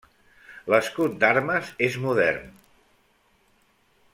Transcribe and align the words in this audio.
L'escut 0.73 1.19
d'armes 1.23 1.69
és 1.89 1.99
moderns. 2.07 2.67